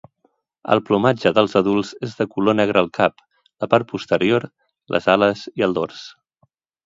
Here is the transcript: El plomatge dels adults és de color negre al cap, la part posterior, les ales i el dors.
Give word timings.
El 0.75 0.79
plomatge 0.85 1.31
dels 1.39 1.51
adults 1.61 1.91
és 2.07 2.15
de 2.21 2.27
color 2.31 2.57
negre 2.59 2.81
al 2.81 2.89
cap, 2.97 3.21
la 3.65 3.69
part 3.75 3.89
posterior, 3.93 4.49
les 4.95 5.11
ales 5.17 5.45
i 5.63 5.67
el 5.69 5.77
dors. 5.81 6.01